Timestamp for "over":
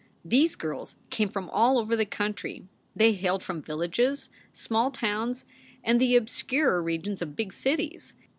1.77-1.95